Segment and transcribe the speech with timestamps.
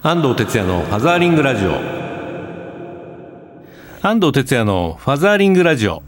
[0.00, 1.72] 安藤哲也のファザーリングラジオ。
[4.00, 6.04] 安藤哲也のファザーリングラジオ。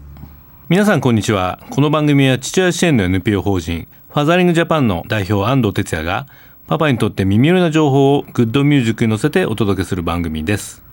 [0.69, 1.59] 皆さんこんにちは。
[1.71, 6.25] この番組は父親支援の NPO 法人ファザーリングジャパンの代表安藤哲也が
[6.67, 10.85] パパにとって耳寄りな情報をグッドミュージックに乗せてお届けする番組です。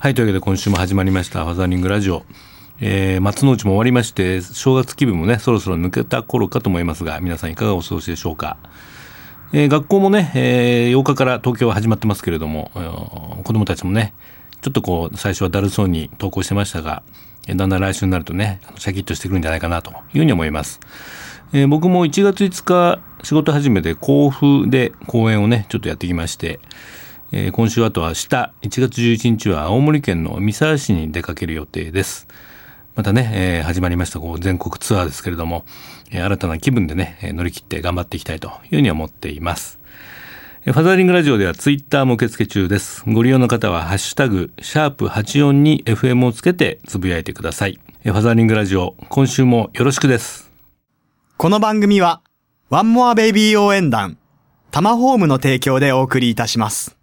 [0.00, 2.24] はいというわけで今週も始まりましたファザーリングラジオ。
[2.80, 8.56] えー、松の内も終わりまして正月気分もねそろそろ抜けた頃かと思いますが皆さんいかがお過ごしでしょうか。
[9.52, 12.70] えー、学校もね、えー、8日から東京は始まってますけれども、
[13.44, 14.12] 子供たちもね、
[14.60, 17.02] ちょっとこう、最初はだるそうに登校してましたが、
[17.46, 20.80] だんだん来週になるとね、シャキッとしてくるんじゃないかなというふうに思います。
[21.52, 26.58] えー、僕も1月5日、仕事始めて甲府で講演をね、ちょっとやってきまして、
[27.30, 32.26] えー、今週あとは明日、1月11日は青森県の三沢市に出かける予定です。
[32.96, 35.66] またね、えー、始まりましたこう全国ツアーですけれども、
[36.10, 39.78] えー、新たな気分でね、乗り切って頑張っていきたいというふうに思っています。
[40.64, 43.04] ファザーリングラジオではツイッターも受付中です。
[43.06, 47.78] ご利用の方はハッシュタグ、シャープ84に FM をつけてつぶやいてください。
[48.02, 50.50] ファザーリングラジオ、今週もよろしくです。
[51.36, 52.22] この番組は、
[52.70, 54.16] ワンモアベイビー応援団、
[54.70, 56.95] タマホームの提供でお送りいたします。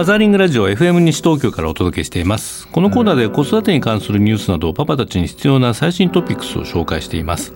[0.00, 2.66] ファザーリングラジオ FM 西東京からお届けしています。
[2.68, 7.52] このコーナーで子育てに関するニュースなどパパたちに必要な最新トピックスを紹介しています。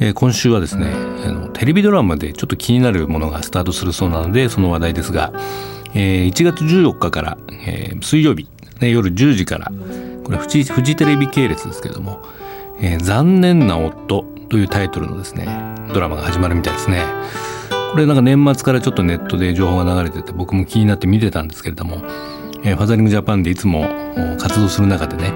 [0.00, 0.86] えー、今週はですね
[1.26, 5.30] あのテレビドラマでちょっと気になるものがスタートするそうなのでその話題ですが、
[5.92, 8.48] えー、1月14日から、えー、水曜日、
[8.80, 9.70] ね、夜10時から
[10.24, 12.22] これフジフジテレビ系列ですけども
[12.80, 15.46] 「えー、残念な夫」というタイトルのですね
[15.92, 17.04] ドラマが始まるみたいですね。
[17.90, 22.02] これなんか年末からちょっとネットで情報が流れてて僕も気になって見てたんですけれども、
[22.62, 23.88] えー、ファザリングジャパンでいつも
[24.38, 25.32] 活動する中でね、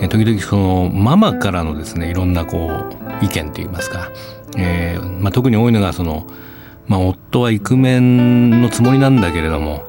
[0.00, 4.10] えー、時々そのママからのですねいろんなこう意見といいますか、
[4.56, 6.26] えーまあ、特に多いのがその、
[6.86, 9.84] まあ、夫はイクメンのつもりなんだけれども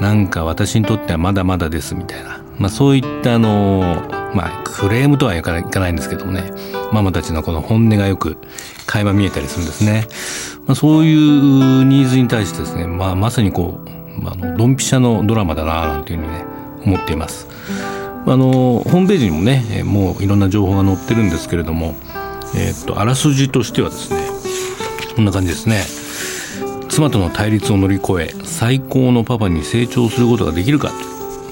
[0.00, 6.52] なんか私にとってはまだまだですみたいな、まあ、そういったあのまあクレームとはいかないんですけどもね
[6.92, 8.38] ママたちのこの本音がよく
[8.86, 10.06] 垣間見えたりするんですね。
[10.66, 16.44] まあ、そういうニーズに対してですね、まあ、まさにこう、まあ、のドンピシャのドラマだななんていうふうにね
[16.84, 17.48] 思っています。
[18.28, 21.94] あのホームページにもねもういろんな情報が載ってるんですけれども、
[22.56, 24.26] え、っとあらすじとしてはですね
[25.14, 25.84] こんな感じですね。
[26.88, 30.90] 妻との対立を乗り越え最高のパパに成長することができるか、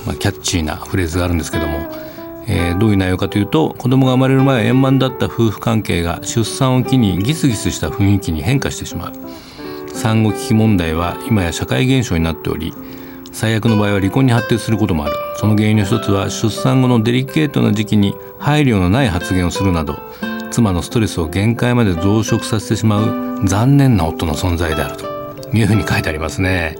[0.07, 1.87] まあ、キャッチーなフレーズがあるんですけども
[2.47, 9.13] えー、どういう内容かというと子供が生まれる前は円満だった夫婦関係が出産を機にギスギスした雰囲気に変化してしまう
[9.95, 12.73] 産後危機問題は今や社会現象になっており
[13.33, 19.99] 最悪の場合は離婚に発展することもあるその原因の一つは出産後のデリケートな時期に配慮のない発言をするなど
[20.51, 25.07] 妻のストレスを限界まで増殖させてしまう残念な夫の存在であると
[25.53, 26.77] いうふうに書いてありますね。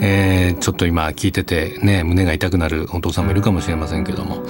[0.00, 4.44] えー、ちょっと今聞いててね胸が痛くなるお父さんもいるかもしれませんけども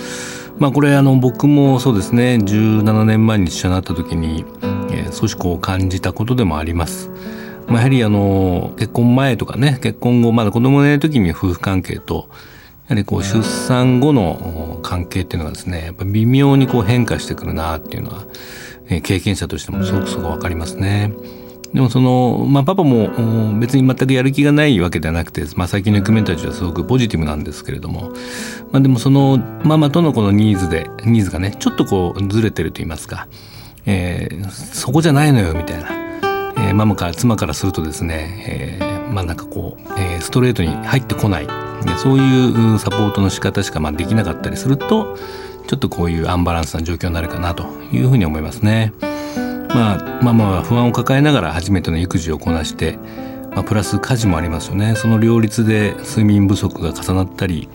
[0.58, 4.44] まあこれあの僕もそうですね17年前に一緒になった時に、
[4.90, 7.10] えー、少しこう感じたことでもあります。
[7.68, 12.28] まあ、やはりあの結婚前とかね結婚後まだ子供がいる時に夫婦関係と
[12.88, 18.24] やはりこう出産後の関係っていうのがですねやっぱ微妙にこう変化してくるなっていうのは、
[18.88, 21.12] えー、経験者としてもすごくすごく分かりますね。
[21.74, 28.10] でもその、まあ、パパも別に全くやる気がないわけではなくて、まあ、最近のイクメンたちはすごくポジティブなんですけれども、
[28.72, 33.28] まあ、でもそのママとのこのニーズでニーズがねちょっとこうずれてると言いますか、
[33.86, 35.90] えー、そこじゃないのよみたいな、
[36.68, 41.48] えー、ママから妻からするとですね、えー、まあなんかこう、えー、ストレートに入ってこない。
[42.02, 45.16] そういうサポートの仕方しかまあできなかったりすると
[45.68, 48.92] ちょっとこういうアンバランスな状況になるかなというふうに思いますね。
[49.68, 52.98] まあ、ママは不安を抱えながら初めての育児をこなして、
[53.50, 57.68] まあ、プラス家事もありますよねその両立で睡眠不足が重なったり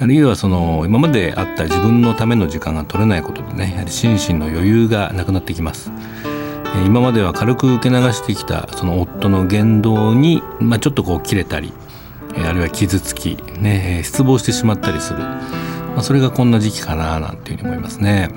[0.00, 5.90] あるいはその今まであった自分のための時間が取れないことでねやはり心身の余裕がなくなってきます。
[6.86, 11.72] 今までは軽く受け流してきたその夫の言動に、まあ、ちょっとこう切れたり
[12.36, 18.28] あるいは傷つき、ね、失望してしまったりする、まあ、それがこんな時期かななんていうふうに思いますね。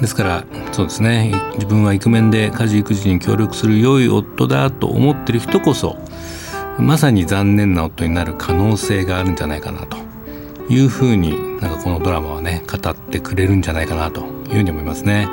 [0.00, 5.96] ですからそうですね自分はイクメンで家事育児に協力する良い夫だと思ってる人こそ
[6.78, 9.96] まさに残念な夫になる可能性があるんじゃないかなと
[10.68, 15.28] いうふうになんかこのドラマはね語ってくれるんじゃないかなというふうに思いますね。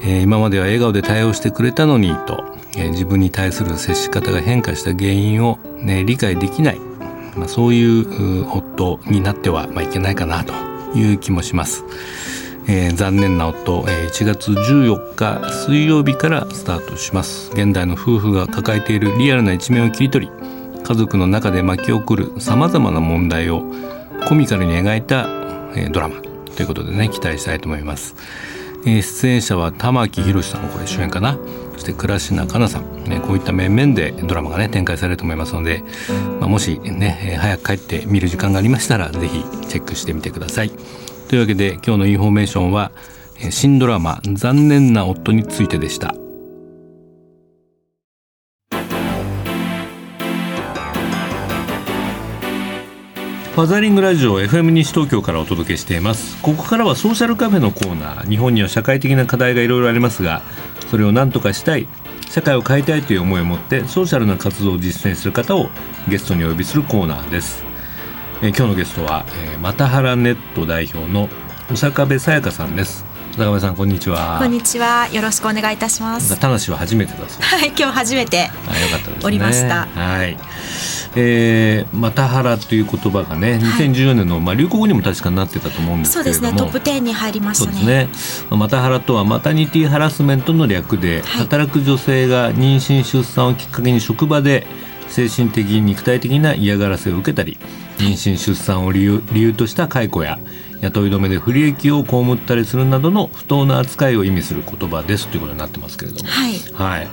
[0.00, 2.44] えー、今までは笑顔で対応してくれたのにと、
[2.76, 6.78] えー、自分に対する接し方が変化した原因を、ね、理解できない、
[7.36, 10.52] まあ、そういう夫になっては、まあ、いけないかなと
[10.94, 11.84] いう気もします。
[12.66, 17.50] えー、残念な夫、えー、1月14日水曜日からスタートします。
[17.52, 20.32] 現代の夫婦が抱えているリアルな一面を切り取り
[20.82, 23.64] 家族の中で巻き起こるさまざまな問題を
[24.28, 25.26] コミカルに描いた、
[25.74, 28.14] えー、ドラマということでね期待したいと思います、
[28.86, 31.38] えー、出演者は玉木宏さんこれ主演かな。
[31.74, 35.82] そして倉科香菜さん、ね、こういった面々でドラマがね展開されると思いますので、
[36.38, 40.70] まあ、もしね早く帰って見る時間がありましたらぜひチェックしてみてください。
[41.34, 42.92] というわけで今日のインフォメーションは
[43.50, 46.14] 新ドラマ「残念な夫」についてでした。
[53.56, 56.40] ファザーリングラジオ FM 西東京からお届けしています。
[56.40, 58.28] ここからはソーシャルカフェのコーナー。
[58.28, 60.40] 日本には社会的な課題がいろいろありますが
[60.88, 61.88] それを何とかしたい
[62.30, 65.68] 社会を変えたいという思いを持ってソーシャルな活動を実践する方を
[66.06, 67.73] ゲストにお呼びするコーナーです。
[68.44, 71.30] え今日のゲストは、えー、マタハラネット代表の
[71.70, 73.06] 小坂部さやかさんです。
[73.32, 74.36] 坂部さんこんにちは。
[74.38, 75.08] こんにちは。
[75.08, 76.38] よろしくお願いいたします。
[76.38, 77.42] 田無は初めてだそう。
[77.42, 79.86] はい今日初めてあよかったです、ね、おりました。
[79.86, 80.36] はい。
[81.16, 86.52] えー、マタハラという言葉がね2014年の、まあ、流行語にも確かなってたと思うんですそうですね。
[86.52, 87.72] トップ10に入りましたね。
[87.72, 88.58] そうですね。
[88.58, 94.66] マタハラとはマタニティハラスメントの略で、はい、働く女性が妊娠出産をきっかけに職場で
[95.14, 97.56] 精神的肉体的な嫌がらせを受けたり
[97.98, 100.40] 妊娠出産を理由理由とした解雇や
[100.80, 107.08] 雇い止めで不利益を被ったりするなどの不当な扱いを意味する言葉ですということになってますけれども、はい、はい、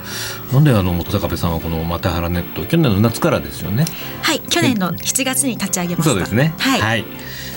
[0.52, 3.84] なんであの坂部さんはこの「またはらネット」去年の夏からですよね。
[4.20, 4.40] はい。
[4.40, 6.10] 去年の7月に立ち上げました。
[6.10, 6.54] そうですね。
[6.58, 7.04] はい、はい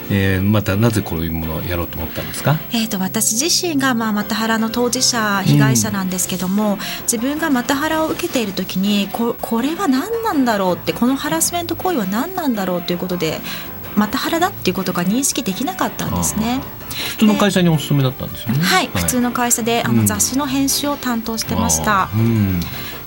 [0.10, 13.40] えー、またなぜこういうものをやろうと思ったんですか、えーと、私自身が、まあ、マタハラの当事者被害者なんですけども、うん、自分がマタハラを受けている時にここれは何なんだろうってこのハラスメント行為は何なんだろうということで
[13.96, 16.62] マタハラだっていうことが認識できなかったんですね。
[17.12, 18.60] 普通の会社にお勤めだったんですよね。
[18.60, 22.10] はい、はい、普通の会社であの雑誌の編集を担当してました。
[22.13, 22.60] うん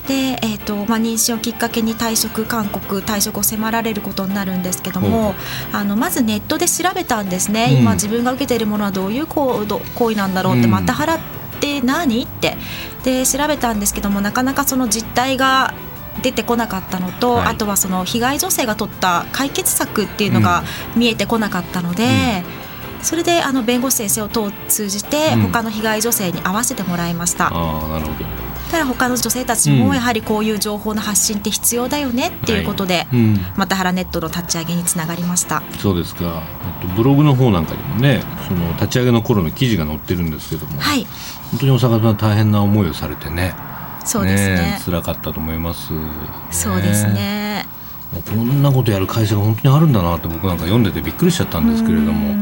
[0.09, 5.35] で、えーとまあ、妊娠をきっかけに退職勧告退職を迫られることになるんですけども
[5.71, 11.19] あのまずネットで調べたんですね、うん、今自分が受けているものはどういう行為なんだろうって、うん、また払っ
[11.61, 12.57] て何って
[13.03, 15.75] で調べたんですけどもなかなかその実態が
[16.23, 20.63] 出てこなかったのと、はい、あとはその被害女性が取った解決策っていうのが
[20.95, 22.43] 見えてこなかったので。
[22.97, 24.27] うん、それであの弁護士先生を
[24.67, 27.47] 通じて他の被害女性に会わせてもらいました。
[27.47, 27.51] あ
[27.87, 28.38] なるほど
[28.69, 33.07] ただ他の女性たちもやはりこういう情報の発信って必要だよねっていうことで、はい。
[33.13, 35.63] うん、また原ネットの立ち上げにつながりました。
[35.79, 36.43] そうですか、
[36.81, 41.05] えっと、ブログの方なんかにもねその立ち上げの頃の記事が載ってるんですけども、はい、
[41.51, 43.55] 本当に大阪さん大変な思いをされてね。
[44.05, 44.55] そうですね。
[44.55, 45.99] ね辛かったと思います、ね、
[46.51, 47.48] そうですね
[48.11, 52.35] こんなことやる会社が本当にあるんだなって僕なんか読んでてびっくりしちゃったんですけれども。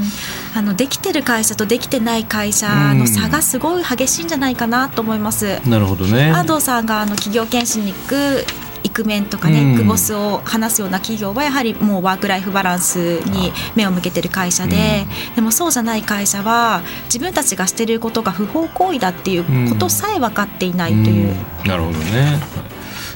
[0.56, 5.60] あのできてる会社とできてない会社の差がすごい激しいんじゃないかなと思います。
[5.68, 6.32] なるほどね。
[6.32, 8.46] 安藤さんがあの企業研修に行く
[8.84, 21.36] イクメンとかね、うん、ボスを話すような企業はやはりもうワークライフバランスに目を向けてる会社で、うん、でもそうじゃない会社は自分たちがしてることが不法行為だっていうことさえ分かっていないという。
[21.62, 22.40] うん、なるほどね。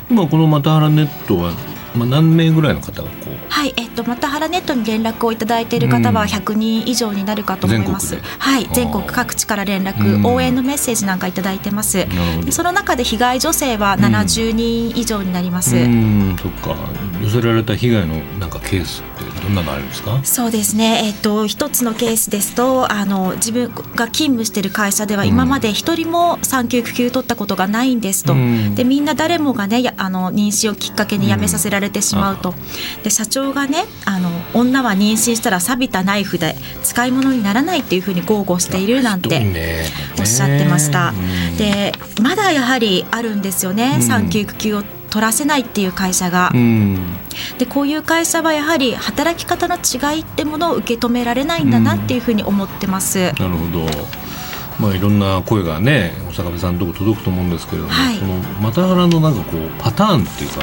[0.10, 1.54] 今このマタハラネットは
[1.96, 3.36] まあ、何名ぐらいの方がこう？
[3.50, 8.18] はい、えっと、また原ネットに連絡をいただいている方は100人以上になるかと思います。
[8.40, 12.08] はい、全国各地から連絡、応援のメッセージなんかいただいてます。
[12.46, 15.76] でその中で被害女性は70人以上になります。
[15.76, 16.76] うん、そっか、
[17.22, 20.20] 寄せられた被害のなんかケースってどんなのあるんですか？
[20.24, 28.34] そうですね、えっと、一つのケースですと、あの自分が勤務している会社では今まで一人も産休育休取ったことがないんですと。
[28.76, 32.56] で、みんな誰もがね、あの妊娠をきっかけに辞めさせられてしまうと。
[33.04, 39.46] で、社長がね、あの女は妊娠したら錆びたナイフで使い物にならないっていうふうに豪語しているなんて
[40.20, 41.14] おっしゃってました。
[41.58, 46.52] でまだやはりあるんですよね、産休育休を取らせないっていう会社が。
[47.60, 53.34] でこういう会社はやはり働き方の違いってものを受け止められないんだなっていうふうに思ってます。
[53.34, 53.86] なるほど。
[54.80, 60.62] まあ、いろんな声がね坂部さんのとこ届くと思うんですけれども、はい、そのマタハラのなんかこうパターンっていうか、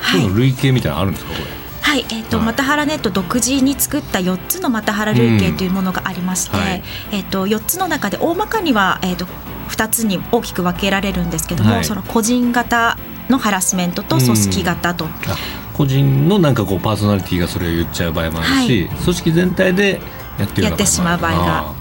[0.00, 1.62] はい、類型みたいなのあるんですかこれ？
[1.82, 6.62] はい、えーと、はい、マタハラネット独自に作った4つのマタハラ類型というものがありまして、うん。
[6.62, 6.82] はい、
[7.12, 9.26] えーと、4つの中で大まかには、えーと、
[9.68, 12.96] 2つに大きく分けられるんですけども、はい、その個人型
[13.32, 15.06] のハラスメントと組織型と。
[15.06, 15.10] うん
[15.72, 20.00] 個人のなんかこうパーソナリティがそれを言っちゃう場合もあるし、はい、組織全体で
[20.38, 21.74] やってるやってしまう場合が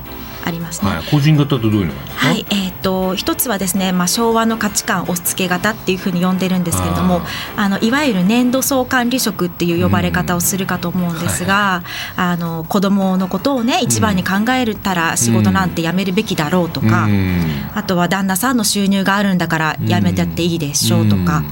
[0.44, 0.92] ありますね。
[0.92, 7.22] はい、個人型とどういうのはい、えっ、ー、と一つはですね、まあ昭和の価値観押し付け型っていうふうに呼んでるんですけれども、
[7.56, 11.84] あのいわゆる年度総管理職っていう呼ばれ方をするかと思うんですが、
[12.18, 21.46] うんはい、あの子供のことをね一番に考えたら仕事なんてやめるべきだろうとか、うん、あとは旦那さんの収入があるんだからやめてっていいでしょうとか、うん、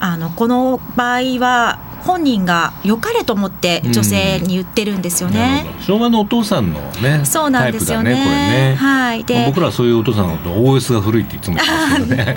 [0.00, 5.66] あのこの場合は本人が良かれと思って女性に言ってるんですよね。
[5.78, 8.14] うん、昭和のお父さんのね、そうなんですよね。
[8.14, 8.74] ねね。
[8.76, 9.24] はい。
[9.24, 11.64] で、僕らはそういうお父さんのこと OS が古いっていつも言
[12.02, 12.36] うんですけどね。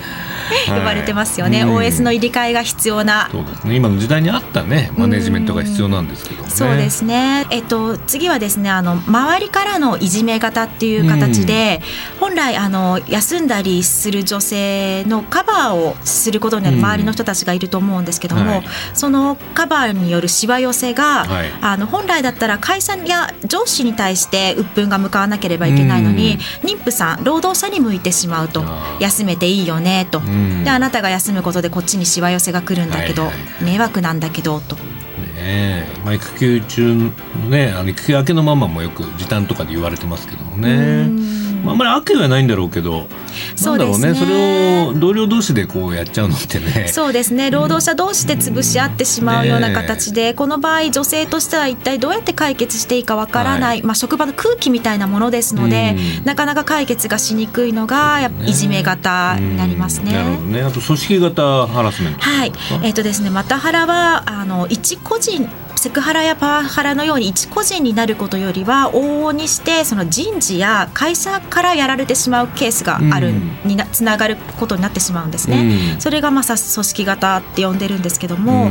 [0.68, 3.30] 呼ばれてますよね、はい、OS の入れ替えが必要な。
[3.32, 3.76] そうですね。
[3.76, 7.46] 今の時代に合ったねマネジメントが必要なんですけど、ね、そうですね。
[7.50, 11.82] えっと次はですねあの周りからのいじめ方っていう形で、
[12.20, 28.64] 本来あの休んだりする女性のカバーをすることによる周りの人たちがいると思うんですけども、はい、そのカバーによるしわ寄せが、はい、あの本来だったら会社や上司に対して鬱憤が向かわなければいけないのに、妊婦さん労働者に向いてしまうと
[29.00, 30.22] 休めていいよねと。
[30.64, 34.76] であなたが休むことでこっちにしわ寄せが来るんだけど、はいはい、迷惑なんだけどと。
[34.76, 37.10] ねまあ、育休中の
[37.50, 41.10] ねあの育休明けのママもよく時短とかで言われてますけどもね。
[41.68, 43.08] まあ、あんまり悪意はないんだろうけど
[43.56, 46.88] そうですね、ね、それを同僚同士でこうやっちゃうのってね。
[46.88, 47.52] そうですね。
[47.52, 60.14] 労働者同士で潰し合ってしまうような形で、この場合女性としては一体どうやって解決していいかわからない、はい、まあ、職場の空気みたいなものですので、なかなか解決がしにくいのがやいじめ型になりますね。
[60.14, 60.62] なるほどね。
[60.62, 62.22] あと組織型ハラスメント。
[62.22, 62.52] はい。
[62.84, 65.48] えっ、ー、とですねまたハラはあの一個人
[65.88, 73.32] セクハラやパワハラのように一個人になることよりは往々にしてその人事や会社からやられてしまうケースがある、
[73.64, 75.96] になつながることになってしまうんですね。
[76.00, 78.70] それがまさ組織型って呼んでるんですけども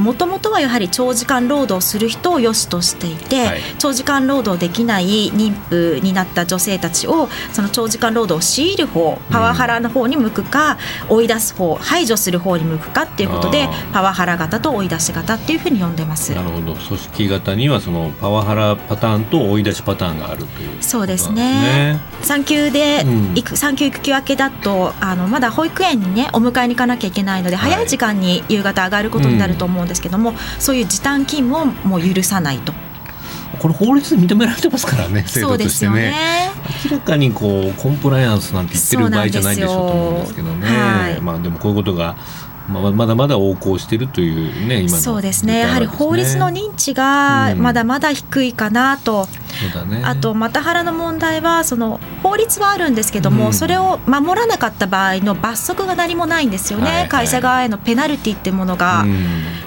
[0.00, 10.78] もともとはやはり長時間労働する人を良しとしていて、はい、長時間労働できない妊婦になった女性たちをその長時間労働を強いる方パワハラの方に向くか、
[11.10, 16.32] 追い出す方排除する方に向くかっていうことでパワハラ型と追い出し型っていうふうに呼んでます。
[16.46, 16.74] なるほど。
[16.74, 22.00] 組織型にはそのパワハラパターンと追い出しパターンがあるという、ね、そうですね。
[22.22, 32.72] 産休でうん、産休育休明けだとあのまだ保育園にねお迎えに行かなきゃいけないので、はい、早い時間に夕方上がることになると思うんですけども、うん、そういう時短勤務をもう許さないと。
[33.58, 36.50] これ法律で認められてますからね制度としてね、ね、
[36.90, 42.16] 明らかにこうコンプライアンスなんて言ってる場合じゃないでしょうと思うんですけどね、はい、まあでもこういうことが
[42.68, 45.60] ままだまだ横行しているというね今そうですね。
[45.60, 49.28] やはり法律の認知がまだまだ低いかなと、
[49.84, 59.18] うんね、あとマタハラの問題はその法律はあるんですけども、うん、それを守らなかった場合の罰則が何もないんですよね、はいはい、会社側へのペナルティっていうものが、うん、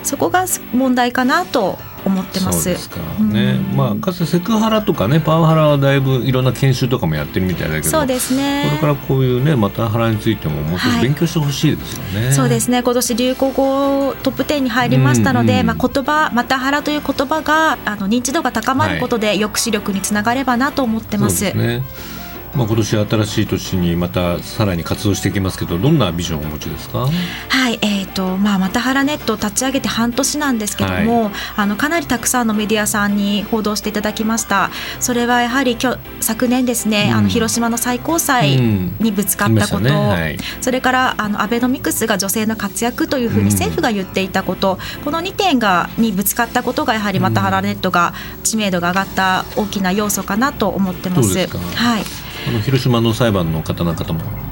[0.04, 1.78] そこが問題かなと
[2.10, 2.64] 思ってます。
[2.64, 8.66] そうですかね、うん、まあかつてセクハラとかねパワハラはだいぶいろんな研修とかもやってるみたいだけどそうですね。
[8.70, 12.84] これからこういうねマタハラについてももう少し勉強してほしいですよね、はい、そうですね。
[12.84, 15.60] 今年流行語トップ10に入りましたので、うん。
[15.60, 21.46] うん、まあ言葉マタハラという言葉があの認知度が高まることで抑止力につながればなと思ってます。
[21.46, 21.84] はい、ね。
[22.56, 27.08] まあ、今年新しい年にまたさらに活動していきますけどどんなビジョンをお持ちですか？
[27.50, 34.72] はい、えーとまあ、またハラネットを立ち上げて半年なんですけども、はい、あのかなりたくさんのメディアさんに報道していただきました。
[35.00, 35.78] それはやはり
[36.20, 39.92] 昨年ですね、うん、あの広島の最高裁にぶつかったこと、うんね。
[39.92, 51.38] はい、それからあのアベノミクスが女性の活躍というふうに政府が言っていたこと、うん、この2点がにぶつかったことがやはりまたハラネットが知名度が上がった大きな要素かなと思ってます。
[51.38, 52.04] はい。
[52.48, 54.49] あの広島の裁判の方々も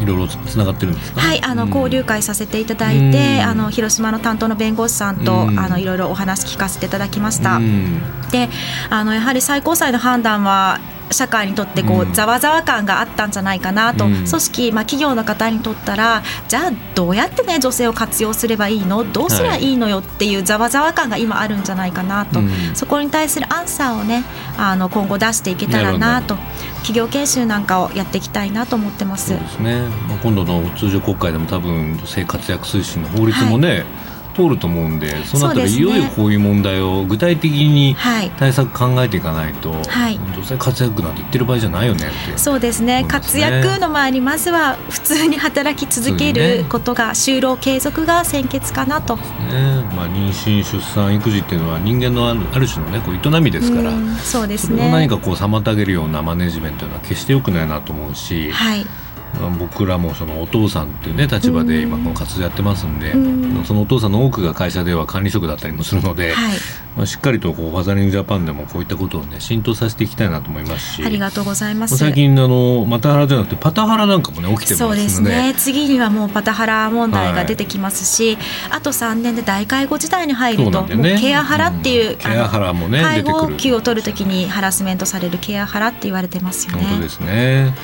[0.00, 7.60] いろいろつながってるんですか、はいあの、交流会させていただいてあの広島の担当の弁護士さんとあのいろいろお話聞かせていただきました。
[8.30, 8.48] で
[8.90, 19.04] あのやはり最高裁の判断は社会にとってこうざわざわ感があったんじゃないかなと、うん、組織、まあ、企業の方にとったらじゃあどうやってね女性を活用すればいいの？
[19.12, 24.24] どうすりゃいいのよっていうざわざわ感が今あるんじゃないかなと、うん、そこに対するアンサーをね
[24.58, 26.36] あの今後出していけたらなと。
[26.86, 29.30] 企業研修なんかをやっていきたいなと思ってます。
[29.30, 33.84] そうですね、まあ、今度の通常国会でも多分女性活躍推進の法律もね、はい
[34.36, 37.96] 通ると思うんでそのあたり、いよいよこういう問題を具体的に
[38.38, 49.22] 対策考えていかないと、はい、女性活躍なんて言ってる場合じゃないよねってそうですね、ね、活躍の前にまずは普通に働き続けることが、ね、就労継続が先決かなと、ね。
[49.94, 54.90] まあ、妊娠出産育児っていうのは人間のある種の、ね、こう営みですから、そうですね。
[54.90, 58.50] 何かこう妨げるようなマネジメントは決してよくないなと思うし。
[58.50, 58.86] はい
[59.58, 63.18] 僕らもそのお父さんっていうね立場で今この活動やってますんで、う
[63.60, 66.58] ん、そのお父さんの多くが会社では管理職だったりもするので、はい、
[66.96, 71.98] まあ、しっかりとこうファザリングジャパンでもこういったことをね浸透させていきたいなと思いますしありがとうございます。
[71.98, 75.54] 最近あのマタハラじゃなくてパタハラなんかもね起きてますそうですね。
[75.58, 86.84] 次にはもうパタハラ問題が出てきますし、はい、あと3年で大介護時代に入ると、ね、ケアハラっていう、うん、ケアハラもね介護休を取るときにハラスメントされるケアハラって言われてますよね。
[86.84, 87.74] 本当ですね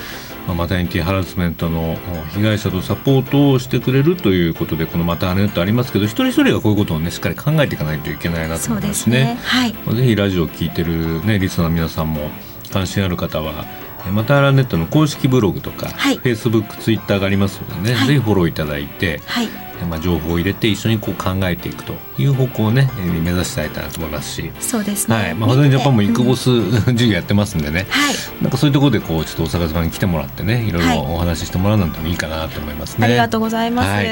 [0.49, 1.96] マタニティハラスメントの
[2.34, 9.37] 被害者とサポートをしてくれるということでこのマタハネットありますけど一人一人がこういうことをねしっかり考えていかないといけないなと思いますね。
[9.37, 9.38] すね。
[9.42, 12.30] はい、ぜひラジオを聞いてるねリスナーの皆さんも
[12.72, 13.64] 関心ある方は
[14.11, 19.49] マタハラネットの公式ブログとか、はい、フェイスブックツイッターがありますのでね、はい、ぜひフォローいただいて、はい、
[19.84, 22.90] まあ、情報を入れて一緒にこう考えていくという方向をね
[23.22, 24.50] 目指したいなと思いますし。
[24.60, 25.34] そうですね、はい。
[25.34, 33.06] まあ、ファジャパンもイクボス、うん、授業やってますんでね、はい、なんかそういうところでこうちょっと大阪島に来てもらってねいろいろお話ししてもらうなんてもいいかなと思いますね。
[33.06, 34.06] ありがとうございます、はい。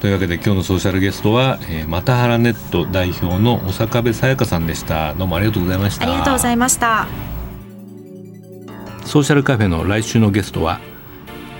[0.00, 5.14] というわけで今日のソーシャルゲストは、えー、マタハラネット代表の小坂部さやかさんでした。
[5.14, 6.06] どうもありがとうございました。
[6.08, 7.06] ありがとうございました。
[9.04, 10.80] ソーシャルカフェの来週のゲストは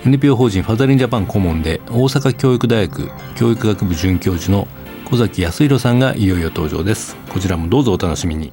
[0.06, 4.68] NPO 法人ファザリンジャパン顧問で大阪教育大学教育学部准教授の
[5.10, 7.16] 小崎康弘さんがいよいよ登場です。
[7.28, 8.52] こちらもどうぞお楽しみに。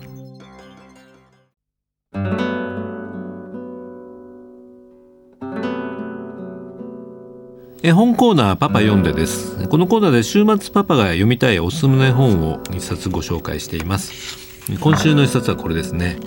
[7.83, 9.67] 絵本コーナーパパ読んでです。
[9.67, 14.39] このコーナーで週末パパが読みたいおすすめの絵本を一冊ご紹介しています。
[14.79, 16.17] 今週の一冊はこれですね。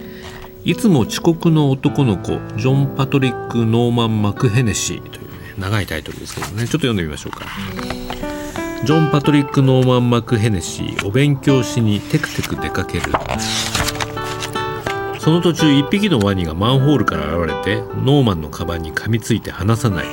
[0.67, 6.57] いつも遅刻の男の子ジョン・パトリック・ノーマン・マクヘネシーという、ね、長いタイトルですけどね。
[6.57, 7.47] ちょっと読んでみましょうか。
[8.85, 13.13] ジョン・パトリック・ノーマン・マクヘネシーお勉強しにテクテク出かける。
[15.21, 20.07] その途中一匹のワニがマンホールから現れてノーマンのカバンに噛みついて離さない。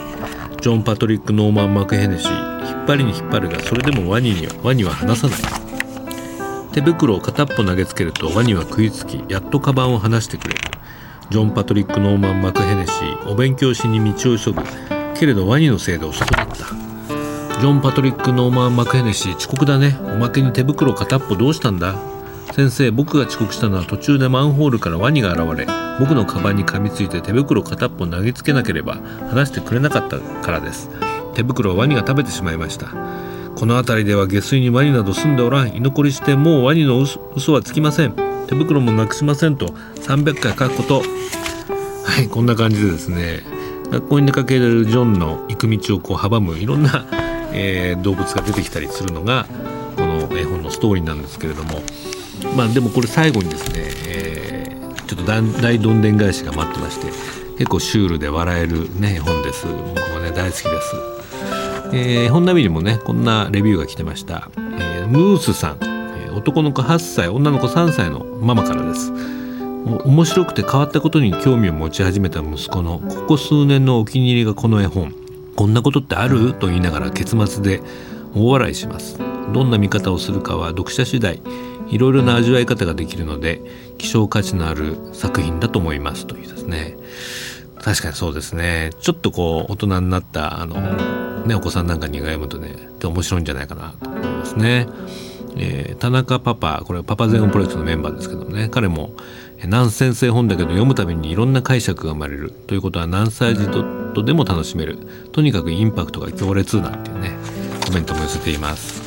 [0.62, 5.63] ジョン・パトリック・ノーマン・マクヘネシー引っ張りに引っ張るがそれでもワニにはワニは離さない。
[6.74, 10.60] 手袋を片っぽ投げつけるとワニは食いつきやっとカバンを離してくれる。
[11.30, 14.62] ジョン・パトリック・ノーマン・マクヘネシーお勉強しに道を急ぐ。
[15.16, 16.56] けれどワニのせいで遅くなった。
[16.56, 19.98] ジョン・パトリック・ノーマン・マクヘネシー遅刻だね。
[20.02, 21.96] おまけに手袋片っぽどうしたんだ？
[22.54, 25.68] 先生僕が遅刻したのは途中でマンホールからワニが現れ
[26.00, 28.98] 僕のカバンに噛みついて手袋片っぽ投げつけなければ
[29.30, 30.90] 話してくれなかったからです。
[31.36, 32.88] 手袋をワニが食べてしまいました。
[33.56, 37.02] この辺りでは下水にワニなど住んでおらん居残りしてもうワニの
[37.36, 38.14] 嘘はつきません。
[38.48, 39.68] 手袋もなくしませんと。
[39.68, 41.02] 300回書くこと。
[42.04, 43.44] はいこんな感じでですね。
[43.90, 47.06] 学校に出かけるジョンの行く道をこう阻むいろんな、
[47.54, 49.46] えー、動物が出てきたりするのが
[49.96, 51.82] この絵本のストーリーなんですけれども。
[52.58, 53.76] まあでもこれ最後にですね、
[54.08, 57.08] えー、ちょっと大どんでん返しが待ってまして
[57.58, 59.66] 結構シュールで笑えるね絵本です。
[59.68, 59.78] 僕
[60.12, 61.23] もね大好きです。
[61.94, 69.12] えー、本並にもねこんなレビューが来てました、えー、ムースさん、えー、男の子8歳女の子3歳のママからです。
[70.06, 75.14] 面白くて変わったことに興味を持ち始めた息子のここ数年のお気に入りがこの絵本。
[75.56, 76.54] こんなことってある？
[76.54, 77.82] と言いながら結末で
[78.34, 79.20] 大笑いします。
[79.54, 81.42] どんな見方をするかは読者次第
[81.90, 83.62] いろいろな味わい方ができるので
[83.98, 86.26] 希少価値のある作品だと思います。
[86.26, 86.98] というですね。
[87.82, 88.92] 確かにそうですね。
[89.02, 90.76] ちょっとこう大人になったあの
[91.46, 94.88] ね、お子さんなんかに読むとねで面白いんじゃないかなと思いますね。
[95.56, 99.12] えー、田中パパこれはパパゼオンプロジェクトのメンバーですけどもね彼も
[99.68, 104.98] ナンセンス絵本だけど読むたびにいろんな解釈が生まれるということは何歳児とでも楽しめる
[105.32, 107.32] とにかくインパクトが強烈なんていうね
[107.86, 109.04] コメントも寄せています。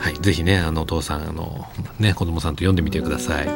[0.00, 1.66] はい、ぜひねあのお父さんあの、
[1.98, 3.46] ね、子供さんと読んでみてください。
[3.46, 3.50] え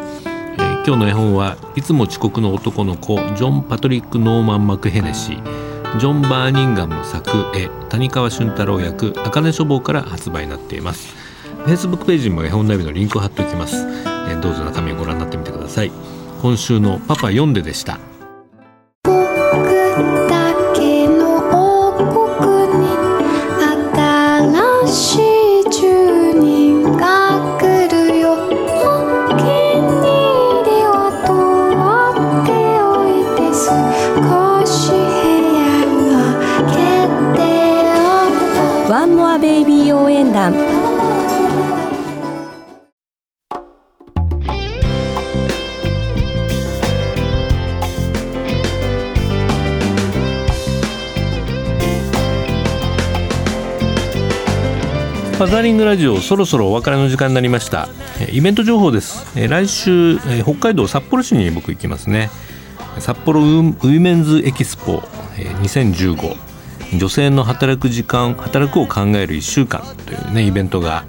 [0.59, 5.64] ー、今日の絵本はいつも遅刻の男の子ジョン・パトリック・ノーマン・マクヘネシー
[5.99, 11.15] ジョン・バーニンガンの作絵谷川俊太郎役茜書房から発売になっています。
[11.67, 13.87] Facebook ページにも絵本ナビのリンクを貼っておきます、
[14.29, 15.93] えどうぞ中身をご覧になってみてください。
[16.43, 18.14] 今週のパパ読んででした。
[55.45, 57.87] ファザリングラジオそろそろお別れの時間になりました。
[58.33, 59.27] イベント情報です。
[59.37, 62.31] 来週北海道札幌市に僕行きますね。
[62.99, 65.03] 札幌ウィメンズエキスポ
[65.37, 69.83] 2015女性の働く時間働くを考える1週間。
[70.07, 71.05] というねイベントが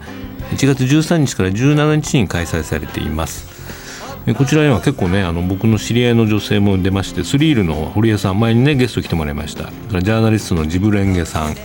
[0.52, 3.48] 1月13日から17日に開催されています。
[4.38, 9.69] こちらには結構ねあの僕の知り合いの女性も出ましてスリールの堀江さん前にねゲスト来てもらいました。
[10.02, 11.56] ジャーナリストのジブレンゲさん、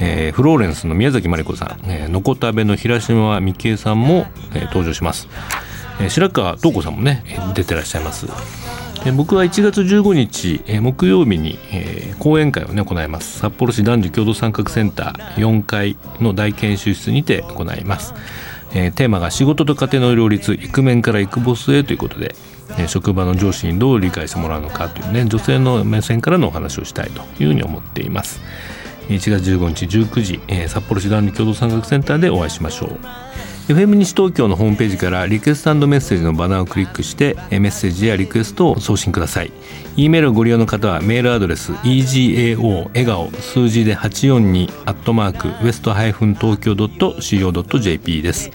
[0.00, 5.28] えー、フローレンスの宮崎真理子さん、えー、のこたべの平島美恵さんも、えー、登場します、
[6.00, 8.26] えー、白川東子さんもね出てらっしゃいます。
[9.16, 11.56] 僕は1月15日木曜日に
[12.18, 13.38] 講演会をね行います。
[13.38, 18.12] 札幌市男女共同参画センター4階の大研修室にて行います。
[18.72, 22.34] テーマが仕事と家庭の両立イクメンからイクボスへということで
[22.88, 28.40] 職場の上司にどう理解してもらうのかというね女性の目線からのお話をしたいというふうに思っています。
[29.08, 32.98] 1月15日19時札幌市男女共同参画センターでお会いしましょう。
[33.72, 39.52] FM 西東京のホームページからリクエストメッセージのバナーをクリックしてメッセージやリクエストを送信ください。
[39.96, 48.50] E メールをご利用の方はメールアドレス egao 笑顔数字で842アットマークウエストハイフン東京 .co.jp です。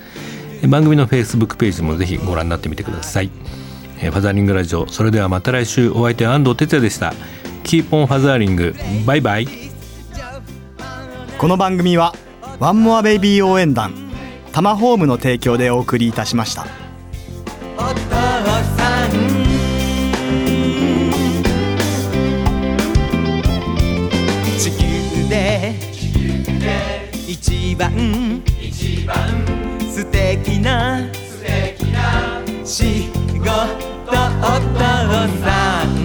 [0.67, 3.29] 番組の Facebook ページもぜひご覧になってみてください。
[3.99, 7.13] ファザーリングラジオそれではまた来週お相手は安藤哲也でした。
[7.63, 8.75] Keep on fathering。
[9.05, 9.62] バイバイ。
[11.43, 12.15] この番組は
[12.57, 13.93] ワンモアベイビー応援団
[14.53, 16.65] タマホームの提供でお送りいたしました。
[17.75, 17.99] お父
[18.77, 19.11] さん
[24.57, 25.75] 地球で
[27.27, 29.17] 一番一番
[29.91, 34.79] 素敵な素敵な仕事お父
[35.43, 36.02] さん